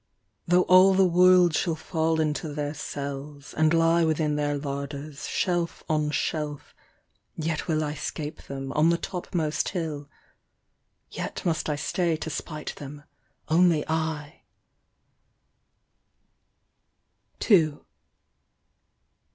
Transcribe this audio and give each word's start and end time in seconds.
Though 0.47 0.63
all 0.63 0.95
the 0.95 1.05
world 1.05 1.53
shall 1.53 1.75
fall 1.75 2.19
into 2.19 2.51
theil 2.55 2.73
cells 2.73 3.53
And 3.53 3.71
lie 3.71 4.03
within 4.03 4.35
thou 4.35 4.55
lardeis. 4.57 5.27
shelf 5.27 5.83
on 5.87 6.09
shelf, 6.09 6.73
Yet 7.35 7.67
will 7.67 7.83
I 7.83 7.93
'■■< 7.93 8.19
ape 8.19 8.41
them, 8.41 8.71
on 8.71 8.89
the 8.89 8.97
topmost 8.97 9.75
lull: 9.75 10.09
Yet 11.11 11.43
mu 11.45 11.53
i 11.55 11.71
I 11.73 11.75
tay 11.75 12.17
to 12.17 12.29
spite 12.31 12.73
them, 12.77 13.03
only 13.47 13.85
I 13.87 14.25
'»* 16.43 17.37
IRIS 17.37 17.37
TREE. 17.39 17.73